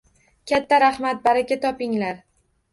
Katta 0.51 0.79
rahmat, 0.85 1.23
baraka 1.29 1.61
topinglar. 1.69 2.21